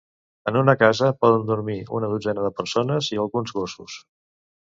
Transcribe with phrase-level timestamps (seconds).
[0.51, 4.01] En una casa, poden dormir una dotzena de persones i alguns gossos.